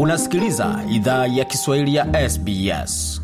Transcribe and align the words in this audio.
Unasikiliza 0.00 0.84
idhaa 0.90 1.26
ya 1.26 1.44
Kiswahili 1.44 1.94
ya 1.94 2.28
SBS. 2.30 3.22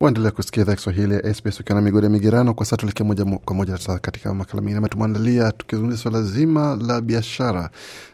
Waendelea 0.00 0.30
kusikia 0.30 0.62
idhaa 0.62 0.74
Kiswahili 0.74 1.14
ya 1.14 1.34
SBS 1.34 1.60
ukiwa 1.60 1.74
na 1.74 1.80
migode 1.84 2.08
migerano. 2.08 2.54
Kwa 2.54 2.66
sasa 2.66 2.76
tuelekea 2.76 3.06
moja 3.06 3.24
kwa 3.24 3.56
moja 3.56 3.78
katika 4.00 4.34
makala 4.34 4.62
mengine 4.62 4.88
tumeandalia, 4.88 5.52
tukizungumzia 5.52 6.02
swala 6.02 6.22
zima 6.22 6.78
la 6.86 7.00
biashara 7.00 7.70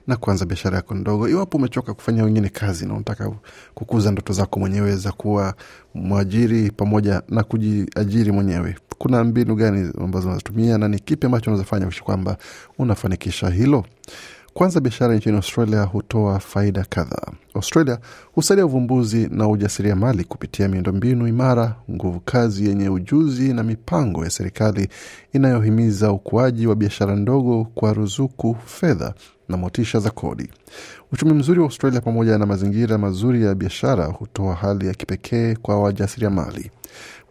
na 0.06 0.16
kuanza 0.16 0.44
biashara 0.44 0.76
yako 0.76 0.94
ndogo. 0.94 1.28
Iwapo 1.28 1.56
umechoka 1.58 1.94
kufanya 1.94 2.24
wengine 2.24 2.48
kazi 2.48 2.86
na 2.86 2.94
unataka 2.94 3.32
kukuza 3.74 4.10
ndoto 4.12 4.32
zako 4.32 4.60
mwenyewe 4.60 4.96
za 4.96 5.12
kuwa 5.12 5.54
mwajiri 5.94 6.70
pamoja 6.70 7.22
na 7.28 7.42
kujiajiri 7.44 8.32
mwenyewe, 8.32 8.76
kuna 8.98 9.24
mbinu 9.24 9.54
gani 9.54 9.92
ambazo 10.00 10.26
unazotumia 10.28 10.78
na 10.78 10.88
ni 10.88 10.98
kipi 10.98 11.26
ambacho 11.26 11.50
unazofanya 11.50 11.86
kuishi 11.86 12.02
kwamba 12.02 12.36
unafanikisha 12.78 13.50
hilo? 13.50 13.84
Kwanza, 14.56 14.80
biashara 14.80 15.14
nchini 15.14 15.36
Australia 15.36 15.82
hutoa 15.82 16.38
faida 16.40 16.84
kadhaa. 16.88 17.32
Australia 17.54 17.98
husaidia 18.34 18.66
uvumbuzi 18.66 19.28
na 19.30 19.48
ujasiriamali 19.48 20.24
kupitia 20.24 20.68
miundombinu 20.68 21.28
imara, 21.28 21.74
nguvu 21.90 22.20
kazi 22.20 22.66
yenye 22.68 22.88
ujuzi 22.88 23.54
na 23.54 23.62
mipango 23.62 24.24
ya 24.24 24.30
serikali 24.30 24.88
inayohimiza 25.32 26.12
ukuaji 26.12 26.66
wa 26.66 26.74
biashara 26.76 27.16
ndogo 27.16 27.64
kwa 27.74 27.92
ruzuku, 27.92 28.56
fedha 28.66 29.14
na 29.48 29.56
motisha 29.56 29.98
za 29.98 30.10
kodi. 30.10 30.50
Uchumi 31.12 31.32
mzuri 31.32 31.60
wa 31.60 31.66
Australia 31.66 32.00
pamoja 32.00 32.38
na 32.38 32.46
mazingira 32.46 32.98
mazuri 32.98 33.44
ya 33.44 33.54
biashara 33.54 34.04
hutoa 34.06 34.54
hali 34.54 34.86
ya 34.86 34.94
kipekee 34.94 35.54
kwa 35.54 35.80
wajasiriamali. 35.82 36.70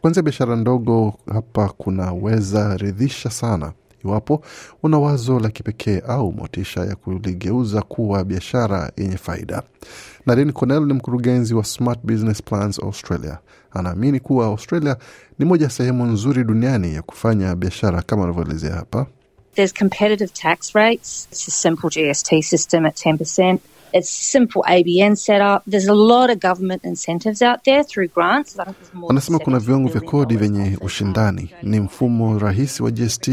Kuanzia 0.01 0.23
biashara 0.23 0.55
ndogo 0.55 1.13
hapa 1.33 1.69
kunaweza 1.69 2.77
ridhisha 2.77 3.29
sana 3.29 3.71
iwapo 4.05 4.41
una 4.83 4.99
wazo 4.99 5.39
la 5.39 5.49
kipekee 5.49 6.01
au 6.07 6.31
motisha 6.33 6.81
ya 6.81 6.95
kuligeuza 6.95 7.81
kuwa 7.81 8.23
biashara 8.23 8.91
yenye 8.97 9.17
faida. 9.17 9.63
Nadine 10.25 10.51
Cornell 10.51 10.85
ni 10.85 10.93
mkurugenzi 10.93 11.53
wa 11.53 11.63
Smart 11.63 11.99
Business 12.03 12.43
Plans 12.43 12.79
Australia. 12.79 13.37
Anaamini 13.71 14.19
kuwa 14.19 14.45
Australia 14.45 14.97
ni 15.39 15.45
moja 15.45 15.65
ya 15.65 15.69
sehemu 15.71 16.05
nzuri 16.05 16.43
duniani 16.43 16.93
ya 16.95 17.01
kufanya 17.01 17.55
biashara 17.55 18.01
kama 18.01 18.23
anavyoelezea 18.23 18.75
hapa. 18.75 19.05
There's 19.55 19.73
competitive 19.73 20.31
tax 20.33 20.73
rates. 20.75 21.27
It's 21.31 21.47
a 21.47 21.51
simple 21.51 21.89
GST 21.89 22.41
system 22.43 22.85
at 22.85 23.05
10%. 23.05 23.57
It's 23.97 24.09
simple 24.09 24.61
ABN 24.67 25.15
setup. 25.15 25.63
There's 25.65 25.87
a 25.87 25.93
lot 25.93 26.29
of 26.29 26.39
government 26.41 26.83
incentives 26.83 27.41
out 27.41 27.63
there 27.63 27.81
through 27.83 28.07
grants. 28.13 28.57
Anasema 29.09 29.39
kuna 29.39 29.59
viwango 29.59 29.89
vya 29.89 30.01
kodi 30.01 30.35
vyenye 30.37 30.77
ushindani, 30.81 31.49
ni 31.63 31.79
mfumo 31.79 32.39
rahisi 32.39 32.83
wa 32.83 32.91
GST 32.91 33.31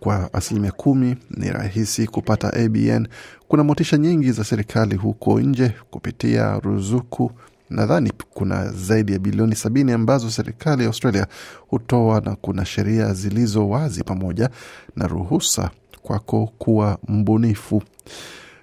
kwa 0.00 0.34
asilimia 0.34 0.72
kumi, 0.72 1.16
ni 1.30 1.50
rahisi 1.50 2.06
kupata 2.06 2.52
ABN. 2.52 3.08
Kuna 3.48 3.64
motisha 3.64 3.96
nyingi 3.96 4.32
za 4.32 4.44
serikali 4.44 4.96
huko 4.96 5.40
nje 5.40 5.72
kupitia 5.90 6.58
ruzuku. 6.58 7.32
Nadhani 7.70 8.12
kuna 8.30 8.72
zaidi 8.72 9.12
ya 9.12 9.18
bilioni 9.18 9.54
sabini 9.56 9.92
ambazo 9.92 10.30
serikali 10.30 10.82
ya 10.82 10.88
Australia 10.88 11.26
hutoa 11.68 12.20
na 12.20 12.36
kuna 12.36 12.64
sheria 12.64 13.12
zilizo 13.12 13.68
wazi 13.68 14.04
pamoja 14.04 14.50
na 14.96 15.06
ruhusa 15.06 15.70
kwako 16.02 16.52
kuwa 16.58 16.98
mbunifu. 17.08 17.82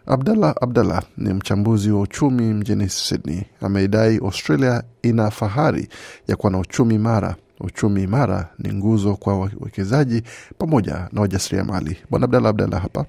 Abdallah 0.05 0.55
Abdallah 0.61 1.03
ni 1.17 1.33
mchambuzi 1.33 1.91
wa 1.91 2.01
uchumi 2.01 2.53
mjini 2.53 2.89
Sydney. 2.89 3.43
Ameidai 3.61 4.17
Australia 4.17 4.83
ina 5.03 5.31
fahari 5.31 5.87
ya 6.27 6.35
kuwa 6.35 6.51
na 6.51 6.59
uchumi 6.59 6.95
imara. 6.95 7.35
Uchumi 7.59 8.03
imara 8.03 8.49
ni 8.59 8.73
nguzo 8.73 9.15
kwa 9.15 9.39
wawekezaji 9.39 10.23
pamoja 10.57 11.09
na 11.11 11.21
wajasiriamali. 11.21 11.97
Bwana 12.09 12.25
Abdallah 12.25 12.49
Abdallah 12.49 12.81
hapa 12.81 13.05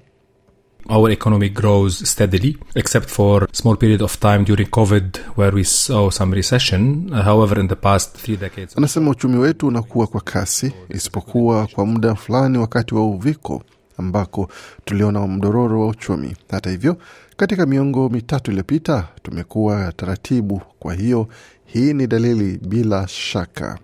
our 0.89 1.09
economy 1.09 1.49
grows 1.49 2.07
steadily, 2.09 2.57
except 2.75 3.09
for 3.09 3.47
small 3.51 3.75
period 3.75 4.01
of 4.01 4.19
time 4.19 4.43
during 4.43 4.67
COVID 4.67 5.17
where 5.35 5.51
we 5.51 5.63
saw 5.63 6.09
some 6.09 6.31
recession. 6.31 7.09
However, 7.11 7.59
in 7.59 7.67
the 7.67 7.75
past 7.75 8.15
three 8.17 8.35
decades... 8.37 8.77
Anasema 8.77 9.11
uchumi 9.11 9.37
wetu 9.37 9.67
unakuwa 9.67 10.07
kwa 10.07 10.21
kasi, 10.21 10.73
isipokuwa 10.89 11.67
kwa 11.67 11.85
muda 11.85 12.15
fulani 12.15 12.57
wakati 12.57 12.95
wa 12.95 13.05
uviko 13.07 13.63
ambako 13.97 14.49
tuliona 14.85 15.27
mdororo 15.27 15.81
wa 15.81 15.87
uchumi. 15.87 16.35
Hata 16.51 16.69
hivyo, 16.69 16.97
katika 17.37 17.65
miongo 17.65 18.09
mitatu 18.09 18.51
iliyopita 18.51 19.07
tumekuwa 19.23 19.91
taratibu. 19.91 20.61
Kwa 20.79 20.93
hiyo 20.93 21.27
hii 21.65 21.93
ni 21.93 22.07
dalili 22.07 22.59
bila 22.67 23.07
shaka. 23.07 23.79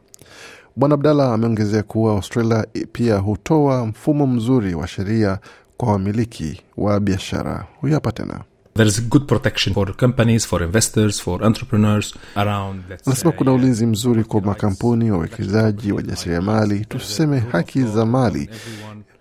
Bwana 0.76 0.96
Abdalla 0.96 1.34
ameongezea 1.34 1.84
kuwa 1.84 2.14
Australia 2.14 2.66
pia 2.92 3.18
hutoa 3.18 3.86
mfumo 3.86 4.28
mzuri 4.28 4.74
wa 4.76 4.88
sheria 4.88 5.40
kwa 5.78 5.92
wamiliki 5.92 6.62
wa 6.78 7.00
biashara. 7.00 7.66
Huyu 7.82 7.94
hapa 7.94 8.12
tena 8.12 8.42
There 8.74 8.88
is 8.90 9.02
good 9.10 9.28
protection 9.28 9.74
for 9.74 9.94
companies, 9.98 10.46
for 10.48 10.64
investors, 10.64 11.20
for 11.22 11.44
entrepreneurs 11.44 12.14
around. 12.36 12.84
Anasema 13.06 13.32
kuna 13.32 13.54
ulinzi 13.54 13.86
mzuri 13.86 14.24
kwa 14.24 14.42
makampuni, 14.42 15.12
wawekezaji, 15.12 15.92
wajasiriamali, 15.92 16.86
tuseme 16.86 17.40
haki 17.40 17.84
za 17.84 18.06
mali 18.06 18.50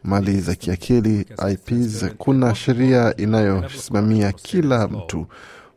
mali 0.04 0.40
za 0.40 0.54
kiakili 0.54 1.26
IPs. 1.52 2.04
Kuna 2.18 2.54
sheria 2.54 3.16
inayosimamia 3.16 4.32
kila 4.32 4.88
mtu. 4.88 5.26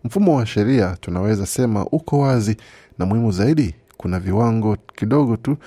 Mfumo 0.03 0.35
wa 0.37 0.45
sheria 0.45 0.97
tunaweza 1.01 1.45
sema 1.45 1.85
uko 1.85 2.19
wazi, 2.19 2.57
na 2.99 3.05
muhimu 3.05 3.31
zaidi, 3.31 3.75
kuna 3.97 4.19
viwango 4.19 4.77
kidogo 4.95 5.37
tu 5.37 5.57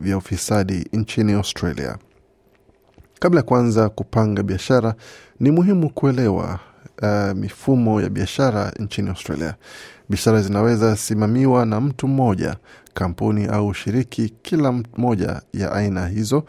vya 0.00 0.16
ufisadi 0.16 0.88
nchini 0.92 1.32
Australia. 1.32 1.96
Kabla 3.20 3.40
ya 3.40 3.44
kuanza 3.44 3.88
kupanga 3.88 4.42
biashara, 4.42 4.94
ni 5.40 5.50
muhimu 5.50 5.90
kuelewa 5.90 6.58
uh, 7.02 7.32
mifumo 7.38 8.00
ya 8.00 8.08
biashara 8.08 8.72
nchini 8.78 9.08
Australia. 9.08 9.54
Biashara 10.08 10.42
zinaweza 10.42 10.96
simamiwa 10.96 11.66
na 11.66 11.80
mtu 11.80 12.08
mmoja, 12.08 12.56
kampuni 12.94 13.46
au 13.46 13.74
shiriki, 13.74 14.28
kila 14.42 14.82
moja 14.96 15.42
ya 15.52 15.72
aina 15.72 16.08
hizo 16.08 16.44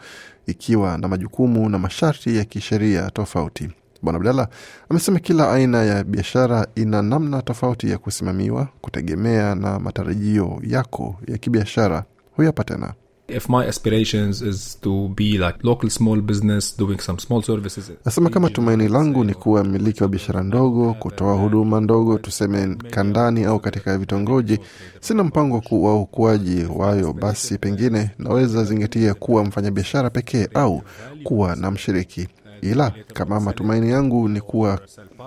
ikiwa 0.46 0.98
na 0.98 1.08
majukumu 1.08 1.68
na 1.68 1.78
masharti 1.78 2.36
ya 2.36 2.44
kisheria 2.44 3.10
tofauti. 3.10 3.70
Bwana 4.02 4.16
Abdalla 4.18 4.48
amesema 4.88 5.18
kila 5.18 5.52
aina 5.52 5.82
ya 5.84 6.04
biashara 6.04 6.66
ina 6.74 7.02
namna 7.02 7.42
tofauti 7.42 7.90
ya 7.90 7.98
kusimamiwa 7.98 8.68
kutegemea 8.80 9.54
na 9.54 9.78
matarajio 9.78 10.60
yako 10.62 11.16
ya 11.28 11.38
kibiashara. 11.38 12.04
Huyapa 12.36 12.64
tena 12.64 12.92
If 13.28 13.48
my 13.48 13.64
aspirations 13.66 14.42
is 14.42 14.74
to 14.82 15.08
be 15.08 15.38
like 15.38 15.58
local 15.62 15.88
small 15.90 16.20
business 16.20 16.76
doing 16.76 16.98
some 17.00 17.18
small 17.18 17.42
services. 17.42 17.90
Nasema 18.04 18.30
kama 18.30 18.50
tumaini 18.50 18.88
langu 18.88 19.24
ni 19.24 19.34
kuwa 19.34 19.64
mmiliki 19.64 20.02
wa 20.02 20.08
biashara 20.08 20.42
ndogo, 20.42 20.94
kutoa 20.94 21.34
huduma 21.34 21.80
ndogo, 21.80 22.18
tuseme 22.18 22.74
kandani 22.90 23.44
au 23.44 23.60
katika 23.60 23.98
vitongoji. 23.98 24.58
Sina 25.00 25.24
mpango 25.24 25.62
wa 25.70 26.00
ukuaji 26.00 26.64
wayo, 26.76 27.12
basi 27.12 27.58
pengine 27.58 28.10
naweza 28.18 28.64
zingatia 28.64 29.14
kuwa 29.14 29.44
mfanyabiashara 29.44 30.10
pekee 30.10 30.48
au 30.54 30.82
kuwa 31.22 31.56
na 31.56 31.70
mshiriki 31.70 32.28
ila 32.62 32.92
kama 33.12 33.40
matumaini 33.40 33.90
yangu 33.90 34.28
ni 34.28 34.40
kuwa 34.40 34.80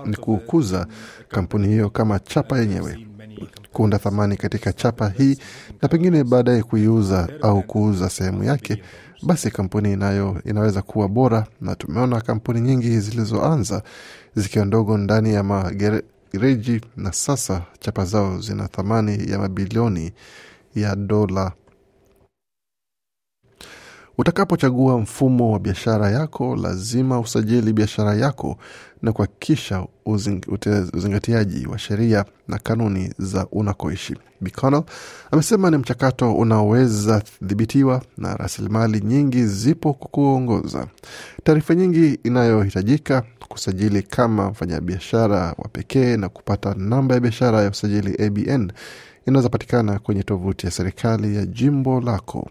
ni 0.05 0.15
kukuza 0.15 0.87
kampuni 1.29 1.67
hiyo 1.67 1.89
kama 1.89 2.19
chapa 2.19 2.59
yenyewe 2.59 3.06
kuunda 3.73 3.97
thamani 3.99 4.37
katika 4.37 4.73
chapa 4.73 5.09
hii 5.09 5.37
na 5.81 5.87
pengine 5.87 6.23
baadaye 6.23 6.63
kuiuza 6.63 7.29
au 7.41 7.63
kuuza 7.63 8.09
sehemu 8.09 8.43
yake, 8.43 8.83
basi 9.23 9.51
kampuni 9.51 9.93
inayo 9.93 10.41
inaweza 10.45 10.81
kuwa 10.81 11.07
bora. 11.07 11.47
Na 11.61 11.75
tumeona 11.75 12.21
kampuni 12.21 12.61
nyingi 12.61 12.99
zilizoanza 12.99 13.83
zikiwa 14.35 14.65
ndogo 14.65 14.97
ndani 14.97 15.33
ya 15.33 15.43
magereji 15.43 16.81
na 16.97 17.11
sasa 17.11 17.61
chapa 17.79 18.05
zao 18.05 18.39
zina 18.41 18.67
thamani 18.67 19.31
ya 19.31 19.39
mabilioni 19.39 20.11
ya 20.75 20.95
dola. 20.95 21.51
Utakapochagua 24.19 24.97
mfumo 24.99 25.51
wa 25.51 25.59
biashara 25.59 26.09
yako, 26.11 26.55
lazima 26.55 27.19
usajili 27.19 27.73
biashara 27.73 28.13
yako 28.15 28.57
na 29.01 29.11
kuhakikisha 29.11 29.85
uzingatiaji 30.93 31.67
wa 31.67 31.77
sheria 31.77 32.25
na 32.47 32.59
kanuni 32.59 33.13
za 33.17 33.47
unakoishi. 33.51 34.15
Biconnell 34.41 34.83
amesema 35.31 35.71
ni 35.71 35.77
mchakato 35.77 36.33
unaoweza 36.35 37.23
dhibitiwa 37.41 38.01
na 38.17 38.35
rasilimali 38.35 38.99
nyingi 39.01 39.45
zipo 39.45 39.93
kukuongoza. 39.93 40.87
Taarifa 41.43 41.75
nyingi 41.75 42.19
inayohitajika 42.23 43.23
kusajili 43.49 44.01
kama 44.03 44.49
mfanyabiashara 44.49 45.39
wa 45.57 45.69
pekee 45.71 46.17
na 46.17 46.29
kupata 46.29 46.73
namba 46.77 47.15
ya 47.15 47.21
biashara 47.21 47.61
ya 47.61 47.69
usajili 47.69 48.25
ABN 48.25 48.71
inaweza 49.27 49.49
patikana 49.49 49.99
kwenye 49.99 50.23
tovuti 50.23 50.65
ya 50.65 50.71
serikali 50.71 51.35
ya 51.35 51.45
jimbo 51.45 52.01
lako. 52.01 52.49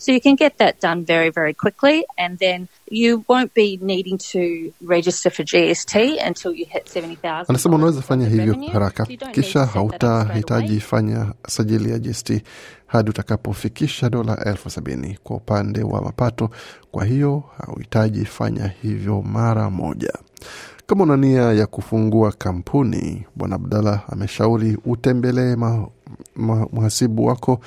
So 0.00 0.12
you 0.12 0.20
can 0.20 0.36
get 0.36 0.56
that 0.58 0.80
done 0.80 1.04
very, 1.04 1.30
very 1.30 1.54
quickly, 1.54 2.04
and 2.16 2.38
then 2.38 2.68
you 2.90 3.24
won't 3.28 3.52
be 3.54 3.78
needing 3.82 4.18
to 4.32 4.72
register 4.80 5.30
for 5.30 5.42
GST 5.44 6.18
until 6.28 6.52
you 6.54 6.66
hit 6.70 6.86
70,000. 6.88 7.44
Anasema 7.48 7.74
unaweza 7.76 8.02
fanya 8.02 8.28
hivyo 8.28 8.56
haraka, 8.72 9.06
kisha 9.32 9.66
hautahitaji 9.66 10.80
fanya 10.80 11.32
sajili 11.48 11.90
ya 11.90 11.98
GST 11.98 12.42
hadi 12.86 13.10
utakapofikisha 13.10 14.10
dola 14.10 14.44
elfu 14.44 14.70
sabini 14.70 15.18
kwa 15.24 15.36
upande 15.36 15.82
wa 15.82 16.02
mapato. 16.02 16.50
Kwa 16.90 17.04
hiyo 17.04 17.42
hauhitaji 17.58 18.24
fanya 18.24 18.70
hivyo 18.82 19.22
mara 19.22 19.70
moja. 19.70 20.12
Kama 20.86 21.04
una 21.04 21.16
nia 21.16 21.42
ya 21.52 21.66
kufungua 21.66 22.32
kampuni, 22.32 23.26
Bwana 23.36 23.54
Abdalla 23.56 24.00
ameshauri 24.08 24.78
utembelee 24.84 25.56
mhasibu 26.72 27.26
wako 27.26 27.60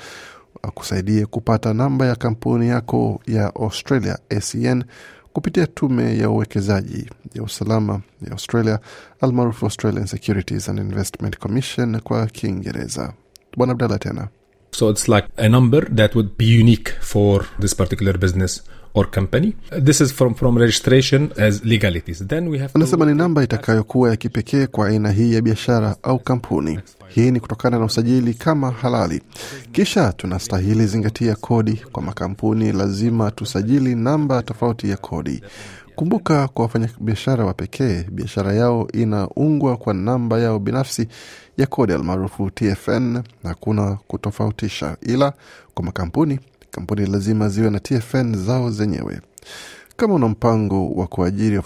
akusaidie 0.62 1.26
kupata 1.26 1.74
namba 1.74 2.06
ya 2.06 2.16
kampuni 2.16 2.68
yako 2.68 3.20
ya 3.26 3.54
Australia 3.54 4.18
ACN 4.30 4.84
kupitia 5.32 5.66
tume 5.66 6.18
ya 6.18 6.30
uwekezaji 6.30 7.10
ya 7.34 7.42
usalama 7.42 8.00
ya 8.26 8.32
Australia 8.32 8.78
almaarufu 9.20 9.66
Australian 9.66 10.06
Securities 10.06 10.68
and 10.68 10.78
Investment 10.78 11.38
Commission 11.38 12.00
kwa 12.00 12.26
Kiingereza. 12.26 13.12
Bwana 13.56 13.72
Abdalla 13.72 13.98
tena 13.98 14.28
So 14.74 14.88
it's 14.88 15.06
like 15.06 15.28
a 15.36 15.48
number 15.50 15.82
that 15.90 16.14
would 16.14 16.38
be 16.38 16.46
unique 16.46 16.88
for 17.00 17.44
this 17.58 17.74
particular 17.74 18.14
business 18.16 18.62
or 18.94 19.04
company. 19.04 19.54
This 19.70 20.00
is 20.00 20.12
from, 20.12 20.34
from 20.34 20.56
registration 20.56 21.30
as 21.36 21.62
legalities. 21.64 22.20
Then 22.26 22.48
we 22.48 22.58
have 22.58 22.70
anasema 22.74 23.06
ni 23.06 23.14
namba 23.14 23.42
itakayokuwa 23.44 24.10
ya 24.10 24.16
kipekee 24.16 24.66
kwa 24.66 24.88
aina 24.88 25.10
hii 25.12 25.34
ya 25.34 25.42
biashara 25.42 25.96
au 26.02 26.18
kampuni. 26.18 26.78
Hii 27.08 27.30
ni 27.30 27.40
kutokana 27.40 27.78
na 27.78 27.84
usajili 27.84 28.34
kama 28.34 28.70
halali. 28.70 29.22
Kisha 29.72 30.12
tunastahili 30.12 30.86
zingatia 30.86 31.34
kodi. 31.36 31.82
Kwa 31.92 32.02
makampuni 32.02 32.72
lazima 32.72 33.30
tusajili 33.30 33.94
namba 33.94 34.42
tofauti 34.42 34.90
ya 34.90 34.96
kodi. 34.96 35.42
Kumbuka, 35.96 36.48
kwa 36.48 36.62
wafanyabiashara 36.62 37.44
wa 37.44 37.54
pekee, 37.54 38.04
biashara 38.10 38.52
yao 38.52 38.88
inaungwa 38.92 39.76
kwa 39.76 39.94
namba 39.94 40.38
yao 40.40 40.58
binafsi 40.58 41.08
ya 41.58 41.66
kodi 41.66 41.92
almaarufu 41.92 42.50
TFN. 42.50 43.22
Hakuna 43.42 43.98
kutofautisha, 44.06 44.96
ila 45.02 45.32
kwa 45.74 45.84
makampuni, 45.84 46.40
kampuni 46.70 47.06
lazima 47.06 47.48
ziwe 47.48 47.70
na 47.70 47.80
TFN 47.80 48.36
zao 48.36 48.70
zenyewe. 48.70 49.20
Kama 49.96 50.14
una 50.14 50.28
mpango 50.28 50.90
wa 50.90 51.06
kuajiri 51.06 51.56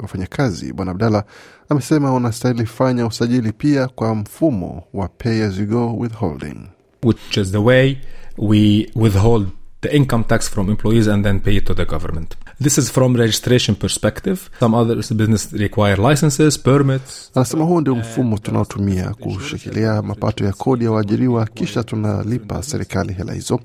wafanyakazi, 0.00 0.72
Bwana 0.72 0.90
Abdalla 0.90 1.24
amesema 1.68 2.14
unastahili 2.14 2.66
fanya 2.66 3.06
usajili 3.06 3.52
pia 3.52 3.88
kwa 3.88 4.14
mfumo 4.14 4.82
wa 4.94 5.08
pay 5.08 5.44
as 5.44 5.58
you 5.58 5.66
go 5.66 5.96
withholding. 5.96 6.58
which 7.02 7.36
is 7.36 7.50
the 7.52 7.58
way 7.58 7.96
we 8.38 8.88
withhold 8.96 9.48
the 9.80 9.88
income 9.96 10.24
tax 10.24 10.50
from 10.50 10.70
employees 10.70 11.08
and 11.08 11.24
then 11.24 11.40
pay 11.40 11.56
it 11.56 11.64
to 11.64 11.74
the 11.74 11.84
government. 11.84 12.34
This 12.60 12.78
is 12.78 12.88
from 12.90 13.16
registration 13.16 13.74
perspective. 13.74 14.48
Some 14.60 14.74
other 14.74 14.94
business 14.96 15.52
require 15.52 15.96
licenses, 15.96 16.56
permits. 16.58 17.30
Anasema 17.34 17.64
huo 17.64 17.80
ndio 17.80 17.94
mfumo 17.94 18.38
tunaotumia 18.38 19.10
kushikilia 19.14 20.02
mapato 20.02 20.44
ya 20.44 20.52
kodi 20.52 20.84
ya 20.84 20.90
waajiriwa, 20.90 21.46
kisha 21.46 21.82
tunalipa 21.82 22.62
serikali 22.62 23.12
hela 23.12 23.32
hizo. 23.32 23.60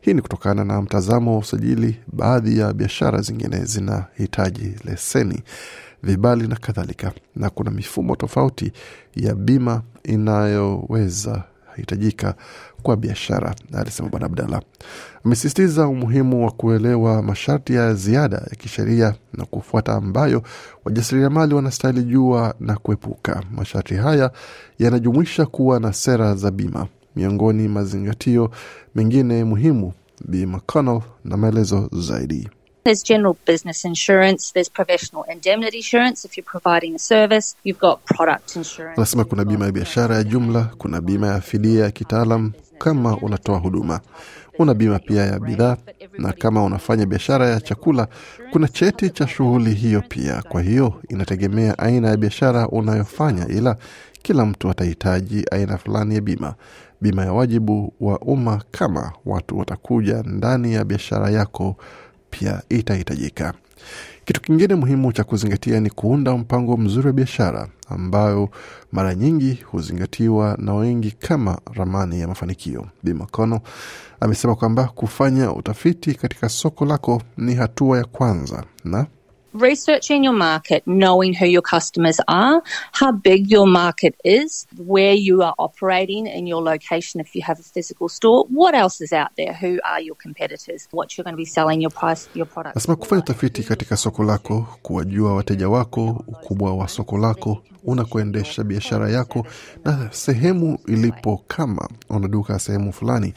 Hii 0.00 0.14
ni 0.14 0.22
kutokana 0.22 0.64
na 0.64 0.82
mtazamo 0.82 1.32
wa 1.32 1.38
usajili. 1.38 1.96
Baadhi 2.12 2.58
ya 2.58 2.72
biashara 2.72 3.20
zingine 3.20 3.64
zinahitaji 3.64 4.74
leseni, 4.84 5.42
vibali 6.02 6.48
na 6.48 6.56
kadhalika, 6.56 7.12
na 7.36 7.50
kuna 7.50 7.70
mifumo 7.70 8.16
tofauti 8.16 8.72
ya 9.16 9.34
bima 9.34 9.82
inayoweza 10.04 11.44
hitajika 11.76 12.34
kwa 12.82 12.96
biashara, 12.96 13.54
alisema 13.72 14.08
Bwana 14.08 14.26
Abdalla. 14.26 14.62
Amesisitiza 15.24 15.88
umuhimu 15.88 16.44
wa 16.44 16.50
kuelewa 16.50 17.22
masharti 17.22 17.74
ya 17.74 17.94
ziada 17.94 18.36
ya 18.36 18.56
kisheria 18.58 19.14
na 19.32 19.44
kufuata 19.44 19.92
ambayo 19.92 20.42
wajasiriamali 20.84 21.54
wanastahili 21.54 22.02
jua 22.04 22.54
na 22.60 22.76
kuepuka. 22.76 23.42
Masharti 23.52 23.94
haya 23.94 24.30
yanajumuisha 24.78 25.46
kuwa 25.46 25.80
na 25.80 25.92
sera 25.92 26.34
za 26.34 26.50
bima, 26.50 26.86
miongoni 27.16 27.68
mazingatio 27.68 28.50
mengine 28.94 29.44
muhimu. 29.44 29.92
Bi 30.28 30.46
McConnell 30.46 31.00
na 31.24 31.36
maelezo 31.36 31.88
zaidi. 31.92 32.48
There's 32.86 33.02
general 33.02 33.36
business 33.44 33.84
insurance, 33.84 34.52
there's 34.52 34.68
professional 34.68 35.24
indemnity 35.24 35.78
insurance 35.78 36.24
if 36.24 36.36
you're 36.36 36.44
providing 36.44 36.94
a 36.94 36.98
service, 37.00 37.56
you've 37.64 37.80
got 37.80 38.04
product 38.04 38.54
insurance. 38.56 38.96
Anasema 38.96 39.24
kuna 39.24 39.44
bima 39.44 39.64
ya 39.66 39.72
biashara 39.72 40.16
ya 40.16 40.24
jumla, 40.24 40.64
kuna 40.78 41.00
bima 41.00 41.26
ya 41.26 41.40
fidia 41.40 41.84
ya 41.84 41.90
kitaalam 41.90 42.52
kama 42.78 43.16
unatoa 43.16 43.58
huduma, 43.58 44.00
una 44.58 44.74
bima 44.74 44.98
pia 44.98 45.22
ya 45.26 45.38
bidhaa, 45.40 45.76
na 46.18 46.32
kama 46.32 46.64
unafanya 46.64 47.06
biashara 47.06 47.46
ya 47.48 47.60
chakula, 47.60 48.08
kuna 48.52 48.68
cheti 48.68 49.10
cha 49.10 49.28
shughuli 49.28 49.74
hiyo 49.74 50.02
pia. 50.08 50.42
Kwa 50.48 50.62
hiyo 50.62 51.02
inategemea 51.08 51.78
aina 51.78 52.08
ya 52.08 52.16
biashara 52.16 52.68
unayofanya, 52.68 53.48
ila 53.48 53.76
kila 54.22 54.46
mtu 54.46 54.70
atahitaji 54.70 55.44
aina 55.50 55.78
fulani 55.78 56.14
ya 56.14 56.20
bima. 56.20 56.54
Bima 57.00 57.24
ya 57.24 57.32
wajibu 57.32 57.92
wa 58.00 58.18
umma 58.18 58.62
kama 58.70 59.12
watu 59.24 59.58
watakuja 59.58 60.22
ndani 60.26 60.74
ya 60.74 60.84
biashara 60.84 61.30
yako 61.30 61.76
pia 62.30 62.62
itahitajika. 62.68 63.54
Kitu 64.24 64.40
kingine 64.40 64.74
muhimu 64.74 65.12
cha 65.12 65.24
kuzingatia 65.24 65.80
ni 65.80 65.90
kuunda 65.90 66.36
mpango 66.36 66.76
mzuri 66.76 67.06
wa 67.06 67.12
biashara 67.12 67.68
ambayo 67.88 68.48
mara 68.92 69.14
nyingi 69.14 69.54
huzingatiwa 69.54 70.56
na 70.60 70.74
wengi 70.74 71.10
kama 71.10 71.58
ramani 71.74 72.20
ya 72.20 72.28
mafanikio. 72.28 72.86
Bi 73.02 73.14
Makono 73.14 73.60
amesema 74.20 74.54
kwamba 74.54 74.84
kufanya 74.84 75.52
utafiti 75.52 76.14
katika 76.14 76.48
soko 76.48 76.84
lako 76.84 77.22
ni 77.36 77.54
hatua 77.54 77.98
ya 77.98 78.04
kwanza 78.04 78.64
na 78.84 79.06
Researching 79.60 80.22
your 80.24 80.34
market, 80.34 80.82
knowing 80.86 81.32
who 81.32 81.46
your 81.46 81.62
customers 81.62 82.20
are, 82.28 82.62
how 82.92 83.10
big 83.12 83.50
your 83.50 83.66
market 83.66 84.14
is, 84.22 84.66
where 84.76 85.14
you 85.14 85.42
are 85.42 85.54
operating 85.58 86.26
in 86.26 86.46
your 86.46 86.62
location 86.62 87.20
if 87.22 87.34
you 87.34 87.40
have 87.42 87.58
a 87.58 87.62
physical 87.62 88.08
store, 88.10 88.44
what 88.50 88.74
else 88.74 89.00
is 89.00 89.12
out 89.14 89.30
there, 89.38 89.54
who 89.54 89.80
are 89.82 90.00
your 90.02 90.14
competitors, 90.16 90.86
what 90.90 91.16
you're 91.16 91.24
going 91.24 91.32
to 91.32 91.38
be 91.38 91.46
selling 91.46 91.80
your 91.80 91.90
price 91.90 92.28
your 92.34 92.46
product. 92.46 92.74
Nasema 92.76 92.96
kufanya 92.96 93.22
utafiti 93.22 93.62
katika 93.62 93.96
soko 93.96 94.24
lako, 94.24 94.66
kuwajua 94.82 95.34
wateja 95.34 95.68
wako, 95.68 96.24
ukubwa 96.26 96.74
wa 96.74 96.88
soko 96.88 97.18
lako, 97.18 97.62
unakoendesha 97.84 98.64
biashara 98.64 99.10
yako 99.10 99.46
na 99.84 100.08
sehemu 100.12 100.78
ilipo. 100.86 101.42
Kama 101.48 101.88
una 102.08 102.28
duka 102.28 102.58
sehemu 102.58 102.92
fulani, 102.92 103.34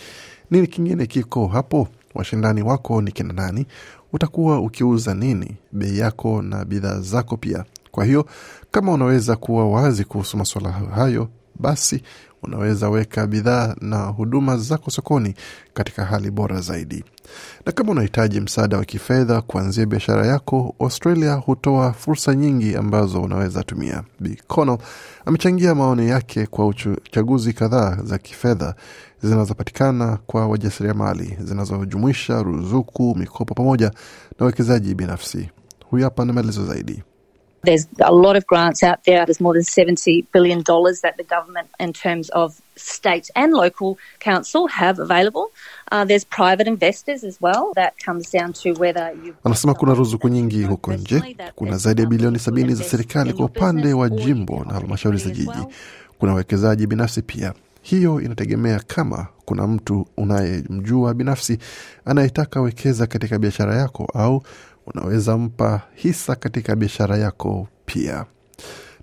nini 0.51 0.67
kingine 0.67 1.05
kiko 1.05 1.47
hapo? 1.47 1.87
Washindani 2.15 2.61
wako 2.61 3.01
ni 3.01 3.11
kina 3.11 3.33
nani? 3.33 3.65
Utakuwa 4.13 4.59
ukiuza 4.59 5.13
nini? 5.13 5.57
Bei 5.71 5.97
yako 5.97 6.41
na 6.41 6.65
bidhaa 6.65 6.99
zako 6.99 7.37
pia. 7.37 7.63
Kwa 7.91 8.05
hiyo 8.05 8.25
kama 8.71 8.91
unaweza 8.93 9.35
kuwa 9.35 9.69
wazi 9.69 10.03
kuhusu 10.03 10.37
masuala 10.37 10.71
hayo, 10.71 11.27
basi 11.59 12.03
unaweza 12.43 12.89
weka 12.89 13.27
bidhaa 13.27 13.75
na 13.81 13.97
huduma 14.05 14.57
zako 14.57 14.91
sokoni 14.91 15.33
katika 15.73 16.05
hali 16.05 16.31
bora 16.31 16.61
zaidi. 16.61 17.03
Na 17.65 17.71
kama 17.71 17.91
unahitaji 17.91 18.39
msaada 18.41 18.77
wa 18.77 18.85
kifedha 18.85 19.41
kuanzia 19.41 19.85
biashara 19.85 20.25
yako, 20.27 20.75
Australia 20.79 21.33
hutoa 21.33 21.93
fursa 21.93 22.35
nyingi 22.35 22.75
ambazo 22.75 23.21
unaweza 23.21 23.63
tumia. 23.63 24.03
Bi 24.19 24.37
amechangia 25.25 25.75
maoni 25.75 26.09
yake 26.09 26.45
kwa 26.45 26.67
uchaguzi 26.67 27.53
kadhaa 27.53 27.97
za 28.03 28.17
kifedha 28.17 28.75
zinazopatikana 29.23 30.17
kwa 30.27 30.47
wajasiriamali 30.47 31.37
zinazojumuisha 31.43 32.43
ruzuku, 32.43 33.15
mikopo 33.19 33.53
pamoja 33.53 33.87
na 34.39 34.45
uwekezaji 34.45 34.95
binafsi. 34.95 35.49
Huyu 35.89 36.03
hapa 36.03 36.25
na 36.25 36.33
maelezo 36.33 36.65
zaidi. 36.65 37.03
There's 37.63 37.87
a 37.99 38.13
lot 38.13 38.35
of 38.35 38.45
grants 38.47 38.83
out 38.83 39.03
there. 39.05 39.25
There's 39.25 39.41
more 39.41 39.53
than 39.53 39.63
$70 39.63 40.25
billion 40.31 40.59
that 41.03 41.15
the 41.17 41.23
government, 41.23 41.67
in 41.79 41.93
terms 41.93 42.29
of 42.29 42.61
state 42.75 43.29
and 43.35 43.53
local 43.53 43.97
council, 44.19 44.67
have 44.67 44.99
available. 44.99 45.51
Uh, 45.91 46.05
there's 46.05 46.23
private 46.23 46.67
investors 46.67 47.23
as 47.23 47.39
well. 47.41 47.73
That 47.75 47.97
comes 48.05 48.29
down 48.29 48.53
to 48.53 48.73
whether 48.73 49.11
you. 49.23 49.35
Anasema 49.43 49.73
kuna 49.73 49.93
ruzuku 49.93 50.29
nyingi 50.29 50.63
huko 50.63 50.93
nje. 50.93 51.35
Kuna 51.55 51.77
zaidi 51.77 52.01
ya 52.01 52.07
bilioni 52.07 52.39
sabini 52.39 52.75
za 52.75 52.83
serikali 52.83 53.33
kwa 53.33 53.45
upande 53.45 53.93
wa 53.93 54.09
jimbo 54.09 54.63
na 54.67 54.73
halmashauri 54.73 55.17
za 55.17 55.29
jiji. 55.29 55.67
Kuna 56.19 56.31
wawekezaji 56.31 56.87
binafsi 56.87 57.21
pia. 57.21 57.53
Hiyo 57.81 58.21
inategemea 58.21 58.79
kama 58.87 59.27
kuna 59.45 59.67
mtu 59.67 60.07
unayemjua 60.17 61.13
binafsi 61.13 61.57
anayetaka 62.05 62.61
wekeza 62.61 63.07
katika 63.07 63.39
biashara 63.39 63.75
yako 63.75 64.07
au 64.13 64.43
unaweza 64.93 65.37
mpa 65.37 65.81
hisa 65.95 66.35
katika 66.35 66.75
biashara 66.75 67.17
yako 67.17 67.67
pia. 67.85 68.25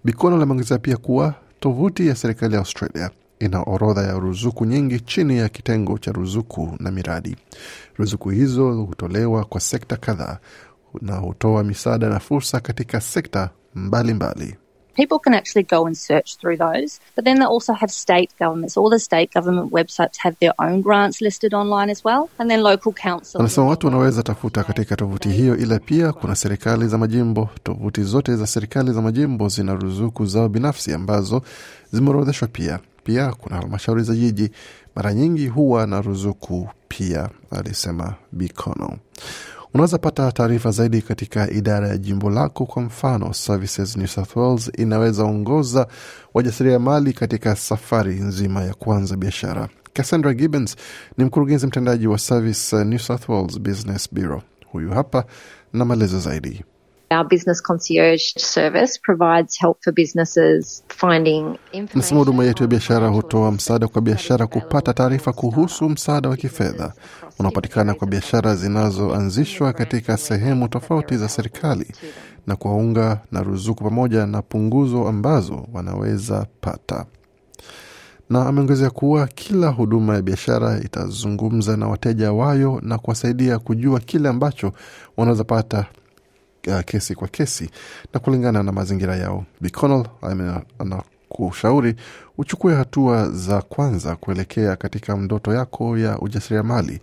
Bikono 0.05 0.39
limeongezea 0.39 0.79
pia 0.79 0.97
kuwa 0.97 1.35
tovuti 1.61 2.07
ya 2.07 2.15
serikali 2.17 2.55
ya 2.55 2.61
Australia 2.61 3.11
ina 3.39 3.63
orodha 3.63 4.03
ya 4.03 4.13
ruzuku 4.19 4.65
nyingi 4.65 5.01
chini 5.01 5.39
ya 5.39 5.49
kitengo 5.49 5.99
cha 5.99 6.13
ruzuku 6.13 6.77
na 6.81 6.91
miradi. 6.91 7.37
Ruzuku 7.97 8.31
hizo 8.31 8.73
hutolewa 8.73 9.45
kwa 9.45 9.61
sekta 9.61 9.97
kadhaa 9.97 10.39
na 11.01 11.17
hutoa 11.17 11.65
misaada 11.65 12.09
na 12.09 12.21
fursa 12.21 12.61
katika 12.61 13.01
sekta 13.01 13.51
mbalimbali 13.75 14.45
mbali. 14.45 14.57
People 14.97 15.19
can 15.19 15.35
actually 15.35 15.63
go 15.65 15.87
and 15.87 15.97
search 15.97 16.37
through 16.41 16.57
those. 16.59 17.01
But 17.17 17.25
then 17.25 17.37
they 17.39 17.45
also 17.47 17.73
have 17.73 17.91
state 17.93 18.31
governments. 18.39 18.77
All 18.77 18.91
the 18.91 18.99
state 18.99 19.31
government 19.35 19.71
websites 19.73 20.17
have 20.19 20.37
their 20.41 20.53
own 20.59 20.81
grants 20.83 21.21
listed 21.21 21.55
online 21.55 21.91
as 21.91 22.05
well. 22.05 22.29
And 22.39 22.51
then 22.51 22.63
local 22.63 22.93
councils. 22.93 23.41
Anasema 23.41 23.67
watu 23.67 23.87
wanaweza 23.87 24.23
tafuta 24.23 24.65
katika 24.65 24.97
tovuti 24.97 25.29
hiyo, 25.29 25.57
ila 25.57 25.79
pia 25.79 26.13
kuna 26.13 26.35
serikali 26.35 26.89
za 26.89 26.99
majimbo. 26.99 27.49
Tovuti 27.63 28.03
zote 28.03 28.37
za 28.37 28.47
serikali 28.47 28.93
za 28.93 29.03
majimbo 29.03 29.49
zina 29.49 29.75
ruzuku 29.75 30.27
zao 30.27 30.49
binafsi 30.49 30.93
ambazo 30.93 31.43
zimeorodheshwa 31.93 32.49
pia. 32.49 32.79
Pia 33.05 33.33
kuna 33.33 33.57
halmashauri 33.57 34.03
za 34.03 34.15
jiji, 34.15 34.51
mara 34.95 35.15
nyingi 35.15 35.49
huwa 35.49 35.87
na 35.87 36.01
ruzuku 36.01 36.69
pia, 36.89 37.29
alisema 37.51 38.15
Bikono. 38.33 38.99
Unaweza 39.77 39.99
pata 39.99 40.33
taarifa 40.33 40.71
zaidi 40.71 41.03
katika 41.03 41.51
idara 41.51 41.89
ya 41.89 41.99
jimbo 41.99 42.31
lako. 42.31 42.67
Kwa 42.67 42.83
mfano, 42.83 43.33
Services 43.35 43.97
New 43.97 44.07
South 44.07 44.37
Wales 44.37 44.71
inaweza 44.79 45.25
ongoza 45.25 45.87
wajasiriamali 46.35 47.13
katika 47.13 47.57
safari 47.57 48.15
nzima 48.15 48.63
ya 48.65 48.75
kuanza 48.75 49.17
biashara. 49.17 49.69
Cassandra 49.93 50.35
Gibbons 50.35 50.77
ni 51.19 51.25
mkurugenzi 51.25 51.67
mtendaji 51.67 52.07
wa 52.07 52.19
Service 52.19 52.85
New 52.85 52.99
South 52.99 53.29
Wales 53.29 53.61
Business 53.61 54.09
Bureau. 54.15 54.43
Huyu 54.73 54.91
hapa 54.91 55.25
na 55.73 55.85
maelezo 55.85 56.21
zaidi. 56.21 56.65
Our 57.11 57.25
business 57.29 57.61
concierge 57.63 58.35
service 58.37 58.99
provides 59.03 59.57
help 59.61 59.79
for 59.85 59.93
businesses 59.93 60.85
finding 60.89 61.59
Nasema 61.95 62.21
huduma 62.21 62.45
yetu 62.45 62.63
ya 62.63 62.69
biashara 62.69 63.09
hutoa 63.09 63.53
msaada 63.53 63.89
kwa 63.89 64.03
biashara 64.03 64.47
kupata 64.47 64.95
taarifa 64.95 65.33
kuhusu 65.33 65.89
msaada 65.89 66.29
wa 66.29 66.37
kifedha 66.37 66.93
unaopatikana 67.39 67.95
kwa 67.95 68.07
biashara 68.09 68.55
zinazoanzishwa 68.57 69.73
katika 69.73 70.17
sehemu 70.17 70.69
tofauti 70.69 71.17
za 71.17 71.29
serikali 71.29 71.87
na 72.47 72.57
kuwaunga 72.57 73.21
na 73.33 73.43
ruzuku 73.43 73.85
pamoja 73.85 74.27
na 74.27 74.43
punguzo 74.43 75.09
ambazo 75.09 75.67
wanaweza 75.73 76.47
pata. 76.61 77.07
Na 78.31 78.47
ameongezea 78.47 78.91
kuwa 78.91 79.27
kila 79.27 79.69
huduma 79.69 80.15
ya 80.15 80.23
biashara 80.23 80.81
itazungumza 80.85 81.77
na 81.77 81.89
wateja 81.89 82.33
wayo 82.33 82.81
na 82.83 82.99
kuwasaidia 82.99 83.59
kujua 83.59 84.01
kile 84.01 84.29
ambacho 84.29 84.73
wanaweza 85.17 85.45
pata 85.45 85.87
uh, 86.67 86.81
kesi 86.81 87.15
kwa 87.15 87.29
kesi 87.29 87.71
na 88.15 88.21
kulingana 88.21 88.63
na 88.63 88.73
mazingira 88.73 89.17
yao. 89.17 89.45
Biconnell 89.61 90.07
anakushauri 90.79 91.95
uchukue 92.39 92.75
hatua 92.75 93.31
za 93.31 93.63
kwanza 93.63 94.17
kuelekea 94.17 94.77
katika 94.77 95.17
ndoto 95.17 95.53
yako 95.55 95.99
ya 95.99 96.19
ujasiriamali. 96.19 97.01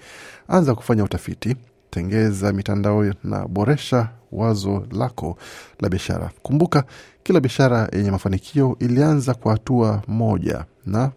Anza 0.48 0.76
kufanya 0.76 1.04
utafiti, 1.04 1.56
tengeza 1.90 2.54
mitandao 2.54 3.14
na 3.24 3.48
boresha 3.48 4.10
wazo 4.32 4.88
lako 4.92 5.38
la 5.80 5.90
biashara. 5.90 6.32
Kumbuka, 6.44 6.84
kila 7.24 7.40
biashara 7.40 7.90
yenye 7.94 8.12
mafanikio 8.12 8.76
ilianza 8.80 9.34
kwa 9.34 9.52
hatua 9.52 10.02
moja 10.08 10.66
na 10.86 11.12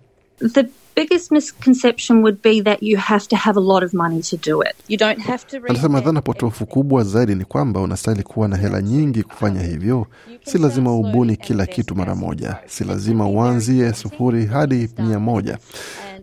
The 0.53 0.67
biggest 0.97 1.31
misconception 1.33 2.23
would 2.23 2.43
be 2.43 2.62
that 2.62 2.83
you 2.83 2.97
have 2.99 3.26
to 3.29 3.37
have 3.37 3.57
a 3.59 3.62
lot 3.62 3.85
of 3.87 3.93
money 3.95 4.23
to 4.23 4.37
do 4.37 4.62
it. 4.62 4.75
You 4.88 4.97
don't 4.97 5.21
have 5.21 5.47
to 5.47 5.57
Anasema 5.69 6.00
dhana 6.00 6.23
potofu 6.23 6.67
kubwa 6.67 7.05
zaidi 7.05 7.35
ni 7.35 7.45
kwamba 7.45 7.81
unastahili 7.81 8.23
kuwa 8.23 8.49
na 8.49 8.57
hela 8.57 8.83
nyingi 8.83 9.23
kufanya 9.23 9.62
hivyo. 9.62 10.07
Si 10.45 10.59
lazima 10.59 10.95
ubuni 10.97 11.37
kila 11.37 11.67
kitu 11.67 11.95
mara 11.97 12.15
moja, 12.15 12.57
si 12.67 12.85
lazima 12.85 13.29
uanzie 13.29 13.93
sufuri 13.93 14.47
hadi 14.47 14.88
mia 14.99 15.19
moja, 15.21 15.59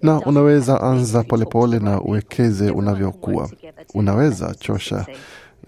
na 0.01 0.19
unaweza 0.21 0.81
anza 0.81 1.23
polepole 1.23 1.79
na 1.79 2.01
uwekeze 2.01 2.69
unavyokuwa. 2.71 3.49
Unaweza 3.93 4.55
chosha 4.55 5.05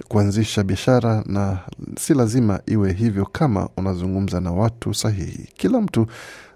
kuanzisha 0.07 0.63
biashara 0.63 1.23
na 1.25 1.59
si 1.99 2.13
lazima 2.13 2.59
iwe 2.65 2.93
hivyo 2.93 3.25
kama 3.25 3.69
unazungumza 3.77 4.39
na 4.41 4.51
watu 4.51 4.93
sahihi. 4.93 5.49
Kila 5.57 5.81
mtu 5.81 6.07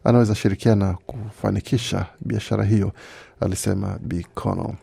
anaweza 0.03 0.35
shirikiana 0.35 0.97
kufanikisha 1.05 2.05
biashara 2.21 2.63
hiyo, 2.63 2.91
alisema 3.39 3.99
Bi 4.01 4.27
Connell. 4.35 4.73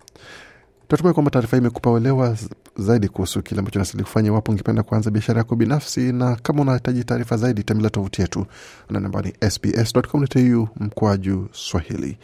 Tunatumai 0.89 1.13
kwamba 1.15 1.31
taarifa 1.31 1.57
hii 1.57 1.61
imekupa 1.61 1.91
uelewa 1.91 2.37
zaidi 2.79 3.09
kuhusu 3.09 3.43
kile 3.43 3.59
ambacho 3.59 3.79
nasili 3.79 4.03
kufanya 4.03 4.29
iwapo 4.29 4.53
ungependa 4.53 4.83
kuanza 4.83 5.11
biashara 5.11 5.39
yako 5.39 5.57
binafsi, 5.57 6.13
na 6.13 6.37
kama 6.37 6.63
unahitaji 6.63 7.05
taarifa 7.05 7.37
zaidi, 7.37 7.63
tembelea 7.65 7.91
tovuti 7.91 8.21
yetu 8.23 8.47
na 8.91 9.01
ni 9.01 9.51
sbs.com.au 9.51 10.69
mkwaju 10.77 11.49
Swahili. 11.53 12.19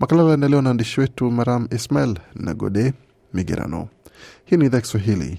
Makala 0.00 0.22
yanaendelea 0.22 0.62
na 0.62 0.68
waandishi 0.68 1.00
wetu 1.00 1.30
Maram 1.30 1.68
Ismail 1.70 2.18
na 2.34 2.54
Gode 2.54 2.92
Migerano. 3.34 3.88
Hii 4.44 4.56
ni 4.56 4.64
idhaa 4.64 4.80
Kiswahili 4.80 5.38